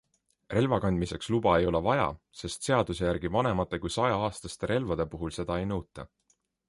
Relvakandmiseks 0.57 1.27
luba 1.33 1.51
ei 1.57 1.67
ole 1.71 1.81
vaja, 1.87 2.07
sest 2.39 2.65
seaduse 2.69 3.05
järgi 3.09 3.31
vanemate 3.37 3.81
kui 3.85 3.93
sajaaastaste 3.97 4.71
relvade 4.73 5.07
puhul 5.13 5.37
seda 5.37 5.59
ei 5.63 5.69
nõuta. 5.75 6.09